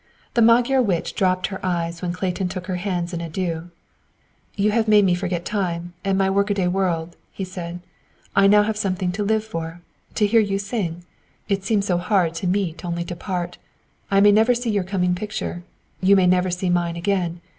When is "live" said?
9.23-9.43